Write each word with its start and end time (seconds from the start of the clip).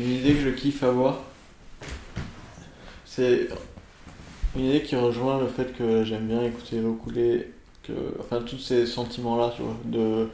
une 0.00 0.12
idée 0.12 0.34
que 0.34 0.40
je 0.40 0.50
kiffe 0.50 0.82
avoir. 0.82 1.20
C'est 3.04 3.48
une 4.56 4.64
idée 4.64 4.82
qui 4.82 4.96
rejoint 4.96 5.38
le 5.38 5.46
fait 5.46 5.76
que 5.76 6.04
j'aime 6.04 6.26
bien 6.26 6.42
écouter 6.42 6.80
l'eau 6.80 6.94
couler, 6.94 7.52
que, 7.82 7.92
enfin 8.18 8.40
tous 8.40 8.58
ces 8.58 8.86
sentiments-là, 8.86 9.52
de, 9.84 10.28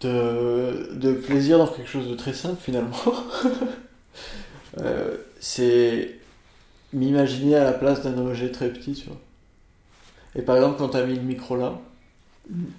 de, 0.00 0.90
de 0.92 1.12
plaisir 1.12 1.58
dans 1.58 1.66
quelque 1.66 1.88
chose 1.88 2.08
de 2.08 2.14
très 2.14 2.34
simple 2.34 2.60
finalement. 2.60 2.96
Euh, 4.82 5.16
c'est 5.40 6.18
m'imaginer 6.92 7.56
à 7.56 7.64
la 7.64 7.72
place 7.72 8.02
d'un 8.02 8.16
objet 8.18 8.52
très 8.52 8.68
petit. 8.68 9.06
Et 10.36 10.42
par 10.42 10.56
exemple, 10.56 10.76
quand 10.78 10.90
tu 10.90 10.98
as 10.98 11.06
mis 11.06 11.16
le 11.16 11.22
micro 11.22 11.56
là, 11.56 11.80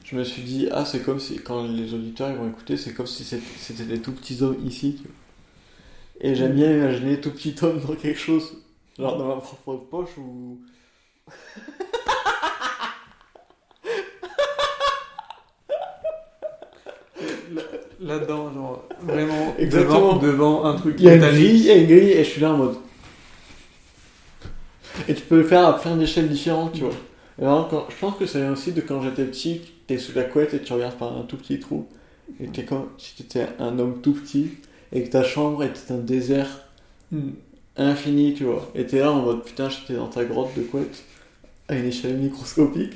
je 0.04 0.15
me 0.15 0.23
suis 0.23 0.41
dit, 0.41 0.67
ah, 0.71 0.85
c'est 0.85 1.02
comme 1.04 1.20
si, 1.20 1.38
quand 1.38 1.63
les 1.67 1.93
auditeurs 1.93 2.29
ils 2.31 2.38
vont 2.38 2.49
écouter, 2.49 2.77
c'est 2.77 2.93
comme 2.93 3.07
si 3.07 3.23
c'était 3.23 3.84
des 3.84 3.99
tout 3.99 4.11
petits 4.11 4.41
hommes 4.41 4.57
ici, 4.65 4.95
tu 4.95 5.03
vois. 5.03 5.13
Et 6.21 6.35
j'aime 6.35 6.53
bien 6.53 6.71
imaginer 6.71 7.21
tout 7.21 7.31
petit 7.31 7.55
homme 7.61 7.80
dans 7.80 7.95
quelque 7.95 8.20
chose, 8.20 8.58
genre 8.97 9.17
dans 9.17 9.27
ma 9.27 9.35
propre 9.35 9.75
poche 9.89 10.17
ou. 10.17 10.59
Là-dedans, 18.02 18.53
genre, 18.53 18.86
vraiment, 19.02 19.55
Exactement. 19.59 20.16
devant, 20.16 20.17
devant 20.17 20.66
un 20.66 20.75
truc 20.75 20.95
Il 20.99 21.05
y 21.05 21.09
a 21.09 21.16
une 21.16 21.22
grille, 21.22 21.59
il 21.59 21.66
y 21.66 21.72
a 21.72 21.75
une 21.75 21.86
grille, 21.88 22.11
et 22.11 22.23
je 22.23 22.30
suis 22.30 22.41
là 22.41 22.53
en 22.53 22.58
mode. 22.58 22.77
Et 25.08 25.13
tu 25.13 25.22
peux 25.22 25.38
le 25.38 25.44
faire 25.44 25.66
à 25.67 25.80
plein 25.80 25.95
d'échelles 25.95 26.30
différentes, 26.30 26.73
tu 26.73 26.81
vois. 26.81 26.94
Quand- 27.39 27.85
je 27.89 27.95
pense 27.99 28.17
que 28.17 28.25
ça 28.25 28.39
vient 28.39 28.52
aussi 28.53 28.71
de 28.73 28.81
quand 28.81 29.02
j'étais 29.02 29.25
petit, 29.25 29.61
t'es 29.88 29.97
sous 29.97 30.13
la 30.16 30.23
couette 30.23 30.53
et 30.53 30.61
tu 30.61 30.73
regardes 30.73 30.97
par 30.97 31.16
un 31.17 31.21
tout 31.23 31.38
petit 31.38 31.59
trou. 31.59 31.88
Et 32.39 32.47
t'es 32.47 32.63
comme 32.66 32.88
si 32.97 33.16
t'étais 33.16 33.47
un 33.59 33.80
homme 33.80 34.02
tout 34.02 34.13
petit, 34.13 34.49
et 34.91 35.03
que 35.03 35.09
ta 35.09 35.23
chambre 35.23 35.63
était 35.63 35.91
un 35.94 35.97
désert 35.97 36.66
Hmm. 37.11 37.31
infini, 37.77 38.33
tu 38.36 38.44
vois. 38.44 38.69
Et 38.75 38.86
t'es 38.86 38.99
là 38.99 39.11
en 39.11 39.22
mode 39.22 39.44
putain, 39.44 39.67
j'étais 39.69 39.95
dans 39.95 40.08
ta 40.08 40.23
grotte 40.25 40.49
de 40.58 40.61
couette, 40.64 41.03
à 41.67 41.75
une 41.75 41.86
échelle 41.86 42.17
microscopique. 42.17 42.94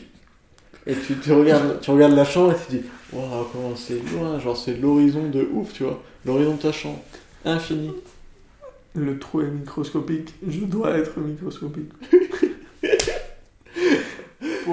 Et 0.85 0.93
tu, 0.95 1.15
tu, 1.17 1.31
regardes, 1.31 1.79
tu 1.81 1.89
regardes 1.91 2.13
la 2.13 2.25
chambre 2.25 2.51
et 2.51 2.55
tu 2.55 2.65
te 2.65 2.71
dis, 2.81 2.87
waouh, 3.13 3.45
comment 3.51 3.75
c'est 3.75 3.99
loin, 4.11 4.37
genre 4.39 4.57
c'est 4.57 4.75
l'horizon 4.75 5.29
de 5.29 5.47
ouf, 5.53 5.73
tu 5.73 5.83
vois. 5.83 6.03
L'horizon 6.25 6.55
de 6.55 6.61
ta 6.61 6.71
chambre, 6.71 6.99
infini. 7.45 7.91
Le 8.93 9.17
trou 9.17 9.41
est 9.41 9.49
microscopique. 9.49 10.33
Je 10.47 10.65
dois 10.65 10.97
être 10.97 11.17
microscopique. 11.19 11.89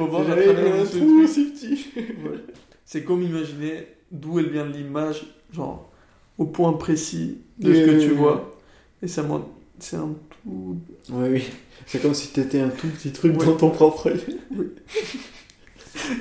Un 0.09 0.85
trou 0.85 1.23
aussi 1.23 1.45
petit. 1.53 1.87
Ouais. 1.97 2.39
C'est 2.85 3.05
comme 3.05 3.23
imaginer 3.23 3.87
d'où 4.11 4.39
elle 4.39 4.51
vient 4.51 4.67
l'image, 4.67 5.27
genre 5.53 5.91
au 6.39 6.47
point 6.47 6.73
précis 6.73 7.39
de 7.59 7.71
Oui, 7.71 7.77
ce 7.79 7.85
que 7.87 7.91
oui, 7.91 8.01
tu 8.01 8.11
oui. 8.11 8.17
vois. 8.17 8.59
Et 9.03 9.09
ça 9.09 9.23
montre. 9.23 9.47
C'est 9.79 9.97
un 9.97 10.15
tout. 10.45 10.79
Oui, 11.11 11.29
oui. 11.31 11.45
C'est 11.87 12.01
comme 12.03 12.15
si 12.15 12.29
t'étais 12.29 12.61
un 12.61 12.69
tout 12.69 12.89
petit 12.89 13.13
truc 13.13 13.39
Ouais. 13.39 13.47
dans 13.47 13.57
ton 13.57 13.71
propre 13.71 14.11
œil. 14.11 14.21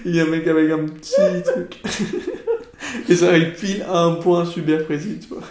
Il 0.05 0.15
y 0.15 0.19
a 0.19 0.23
un 0.23 0.27
mec 0.27 0.47
avec 0.47 0.71
un 0.71 0.85
petit 0.85 1.43
truc. 1.43 1.81
Et 3.09 3.15
ça 3.15 3.29
arrive 3.29 3.53
pile 3.59 3.81
à 3.83 3.99
un 4.03 4.15
point 4.15 4.45
super 4.45 4.85
précis, 4.85 5.19
tu 5.21 5.27
vois. 5.29 5.41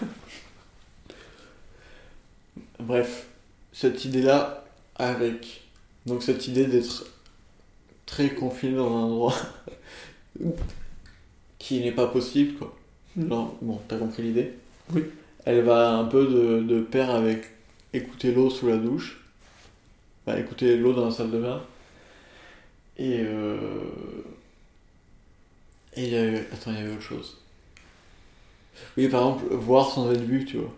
Bref, 2.81 3.27
cette 3.73 4.05
idée-là, 4.05 4.65
avec 4.97 5.63
donc 6.07 6.23
cette 6.23 6.47
idée 6.49 6.65
d'être 6.67 7.07
très 8.09 8.31
confiné 8.31 8.75
dans 8.75 8.89
un 8.89 9.03
endroit 9.03 9.35
qui 11.59 11.81
n'est 11.81 11.93
pas 11.93 12.09
possible, 12.09 12.59
quoi. 12.59 12.75
Mm. 13.15 13.29
Genre, 13.29 13.57
bon, 13.61 13.81
t'as 13.87 13.99
compris 13.99 14.23
l'idée? 14.25 14.55
Oui. 14.93 15.05
Elle 15.45 15.63
va 15.63 15.93
un 15.93 16.05
peu 16.05 16.27
de, 16.27 16.63
de 16.63 16.81
pair 16.81 17.11
avec 17.11 17.45
écouter 17.93 18.33
l'eau 18.33 18.51
sous 18.51 18.67
la 18.67 18.77
douche, 18.77 19.21
enfin, 20.27 20.39
écouter 20.39 20.77
l'eau 20.77 20.93
dans 20.93 21.05
la 21.05 21.11
salle 21.11 21.31
de 21.31 21.39
bain, 21.39 21.63
et 22.97 23.21
euh... 23.21 23.67
et 25.95 26.05
il 26.05 26.13
y 26.13 26.17
a 26.17 26.25
eu... 26.25 26.37
attends, 26.53 26.73
il 26.73 26.79
y 26.79 26.81
avait 26.81 26.93
autre 26.93 27.03
chose. 27.03 27.37
Oui, 28.97 29.09
par 29.09 29.21
exemple, 29.21 29.55
voir 29.55 29.91
sans 29.91 30.11
être 30.13 30.23
vu, 30.23 30.45
tu 30.45 30.59
vois. 30.59 30.75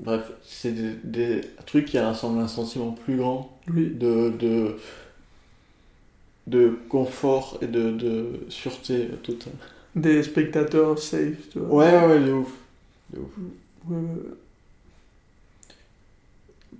Bref, 0.00 0.32
c'est 0.42 0.72
des, 0.72 0.92
des 1.04 1.40
trucs 1.66 1.86
qui 1.86 1.98
rassemblent 1.98 2.40
un 2.40 2.48
sentiment 2.48 2.92
plus 2.92 3.16
grand 3.16 3.58
Oui. 3.72 3.90
de, 3.90 4.30
de, 4.38 4.76
de 6.46 6.78
confort 6.88 7.58
et 7.62 7.66
de, 7.66 7.90
de 7.90 8.40
sûreté 8.48 9.08
totale. 9.22 9.52
Des 9.94 10.22
spectateurs 10.22 10.98
safe, 10.98 11.48
tu 11.52 11.58
vois. 11.58 11.68
Ouais, 11.68 11.90
ouais, 11.92 12.06
ouais, 12.14 12.20
de 12.26 12.32
ouf. 12.32 12.52
De 13.12 13.18
ouf. 13.20 13.30
Ouais, 13.88 13.96
ouais, 13.96 14.02
ouais. 14.02 14.30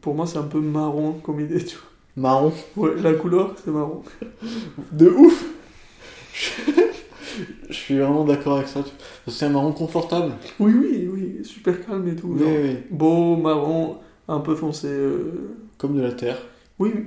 Pour 0.01 0.15
moi, 0.15 0.27
c'est 0.27 0.39
un 0.39 0.45
peu 0.45 0.61
marron 0.61 1.13
comme 1.15 1.41
idée, 1.41 1.65
tu 1.65 1.77
Marron. 2.17 2.53
Ouais, 2.77 2.91
la 3.01 3.15
couleur, 3.15 3.55
c'est 3.63 3.71
marron. 3.71 4.03
De 4.93 5.09
ouf 5.09 5.45
Je 7.69 7.75
suis 7.75 7.99
vraiment 7.99 8.25
d'accord 8.25 8.57
avec 8.57 8.69
ça. 8.69 8.85
C'est 9.29 9.47
un 9.47 9.51
marron 9.51 9.73
confortable. 9.73 10.33
Oui, 10.59 10.73
oui, 10.75 11.09
oui, 11.13 11.45
super 11.45 11.85
calme 11.85 12.09
et 12.09 12.17
tout. 12.17 12.29
Oui, 12.29 12.41
genre. 12.41 12.49
oui. 12.63 12.77
Beau, 12.91 13.37
marron, 13.37 13.99
un 14.29 14.41
peu 14.41 14.55
foncé. 14.55 14.89
euh, 14.89 15.57
Comme 15.79 15.97
de 15.97 16.03
la 16.03 16.13
terre. 16.13 16.39
Oui, 16.79 16.93
oui, 16.95 17.05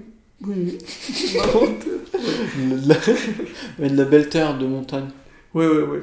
oui. 0.48 0.78
oui. 0.78 1.38
marron. 1.38 1.66
De 1.66 2.90
la... 2.90 2.96
Mais 3.80 3.90
de 3.90 3.98
la 3.98 4.06
belle 4.06 4.30
terre 4.30 4.58
de 4.58 4.66
montagne. 4.66 5.10
Ouais, 5.54 5.68
ouais, 5.68 5.84
ouais. 5.84 6.02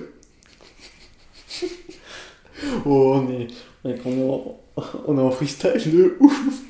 Oh, 2.85 3.15
on 3.17 3.31
est, 3.33 3.47
on 3.85 3.91
est, 3.91 3.95
vraiment- 3.95 4.61
on 5.07 5.19
est 5.19 5.21
en 5.21 5.31
freestyle 5.31 5.91
de 5.93 6.17
ouf. 6.21 6.63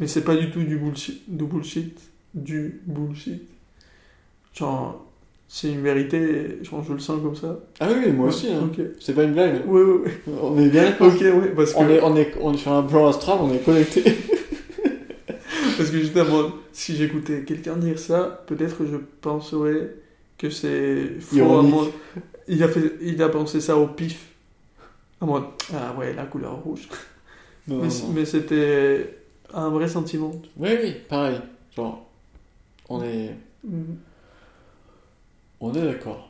Mais 0.00 0.06
c'est 0.06 0.24
pas 0.24 0.34
du 0.34 0.50
tout 0.50 0.62
du 0.62 0.78
bullshit. 0.78 1.22
Du 1.28 1.44
bullshit. 1.44 2.00
Du 2.34 2.80
bullshit. 2.86 3.42
Genre, 4.54 5.06
c'est 5.46 5.70
une 5.70 5.82
vérité, 5.82 6.58
genre, 6.62 6.82
je 6.82 6.94
le 6.94 6.98
sens 6.98 7.20
comme 7.22 7.36
ça. 7.36 7.60
Ah 7.80 7.88
oui, 7.90 8.04
oui, 8.06 8.12
moi 8.12 8.28
aussi. 8.28 8.48
Hein. 8.50 8.70
C'est 8.98 9.14
pas 9.14 9.24
une 9.24 9.34
blague. 9.34 9.68
Ouais, 9.68 9.82
ouais. 9.82 10.10
On 10.42 10.58
est 10.58 10.70
bien 10.70 10.84
d'accord. 10.84 11.08
Ok, 11.08 11.20
ouais, 11.20 11.52
parce 11.54 11.74
que, 11.74 11.78
On 11.78 11.88
est, 11.88 12.00
on, 12.02 12.16
est, 12.16 12.34
on 12.40 12.54
est 12.54 12.56
sur 12.56 12.72
un 12.72 12.82
plan 12.82 13.08
astral, 13.08 13.38
on 13.42 13.52
est 13.52 13.58
connecté. 13.58 14.02
parce 15.76 15.90
que 15.90 15.98
justement, 15.98 16.50
si 16.72 16.96
j'écoutais 16.96 17.42
quelqu'un 17.42 17.76
dire 17.76 17.98
ça, 17.98 18.42
peut-être 18.46 18.86
je 18.86 18.96
penserais 19.20 19.94
que 20.38 20.48
c'est 20.48 21.20
faux. 21.20 21.36
Ironique. 21.36 21.72
à 21.72 21.76
moi. 21.76 21.88
Il 22.48 22.62
a, 22.62 22.68
fait, 22.68 22.94
il 23.02 23.22
a 23.22 23.28
pensé 23.28 23.60
ça 23.60 23.76
au 23.76 23.86
pif. 23.86 24.28
À 25.20 25.26
moi, 25.26 25.56
ah 25.74 25.94
ouais, 25.98 26.14
la 26.14 26.24
couleur 26.24 26.62
rouge. 26.62 26.88
Non, 27.68 27.82
mais 27.82 27.88
non. 27.88 28.12
mais 28.14 28.24
c'était 28.24 29.19
un 29.54 29.68
vrai 29.70 29.88
sentiment. 29.88 30.32
Oui, 30.56 30.70
oui, 30.82 30.92
pareil. 31.08 31.40
Genre, 31.76 32.04
on 32.88 33.02
est, 33.02 33.34
Mhm. 33.64 33.96
on 35.60 35.74
est 35.74 35.82
d'accord. 35.82 36.29